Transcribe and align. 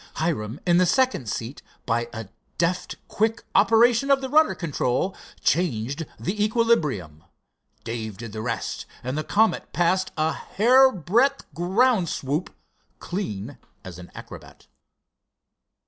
Hiram, 0.15 0.59
in 0.65 0.77
the 0.79 0.87
second 0.87 1.29
seat, 1.29 1.61
by 1.85 2.09
a 2.11 2.27
deft, 2.57 2.95
quick 3.07 3.43
operation 3.53 4.09
of 4.09 4.19
the 4.19 4.29
rudder 4.29 4.55
control, 4.55 5.15
changed 5.43 6.07
the 6.19 6.43
equilibrium. 6.43 7.23
Dave 7.83 8.17
did 8.17 8.31
the 8.31 8.41
rest, 8.41 8.87
and 9.03 9.15
the 9.15 9.23
Comet 9.23 9.71
passed 9.73 10.11
a 10.17 10.33
hair 10.33 10.91
breadth 10.91 11.45
ground 11.53 12.09
swoop 12.09 12.51
clean 12.99 13.59
as 13.83 13.99
an 13.99 14.09
acrobat. 14.15 14.65